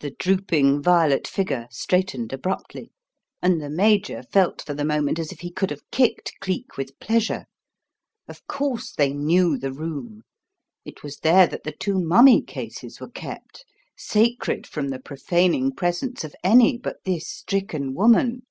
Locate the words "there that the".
11.18-11.70